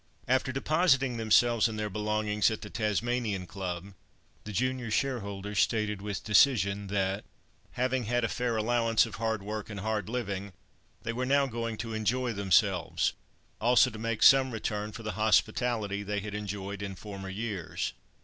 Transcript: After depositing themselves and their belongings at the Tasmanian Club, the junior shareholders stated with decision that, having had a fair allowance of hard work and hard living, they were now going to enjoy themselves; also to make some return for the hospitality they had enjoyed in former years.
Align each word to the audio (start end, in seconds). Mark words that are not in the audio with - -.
After 0.27 0.51
depositing 0.51 1.17
themselves 1.17 1.67
and 1.67 1.77
their 1.77 1.87
belongings 1.87 2.49
at 2.49 2.61
the 2.61 2.71
Tasmanian 2.71 3.45
Club, 3.45 3.93
the 4.45 4.51
junior 4.51 4.89
shareholders 4.89 5.59
stated 5.59 6.01
with 6.01 6.23
decision 6.23 6.87
that, 6.87 7.23
having 7.73 8.05
had 8.05 8.23
a 8.23 8.27
fair 8.27 8.57
allowance 8.57 9.05
of 9.05 9.17
hard 9.17 9.43
work 9.43 9.69
and 9.69 9.81
hard 9.81 10.09
living, 10.09 10.53
they 11.03 11.13
were 11.13 11.23
now 11.27 11.45
going 11.45 11.77
to 11.77 11.93
enjoy 11.93 12.33
themselves; 12.33 13.13
also 13.59 13.91
to 13.91 13.99
make 13.99 14.23
some 14.23 14.49
return 14.49 14.91
for 14.91 15.03
the 15.03 15.11
hospitality 15.21 16.01
they 16.01 16.19
had 16.19 16.33
enjoyed 16.33 16.81
in 16.81 16.95
former 16.95 17.29
years. 17.29 17.93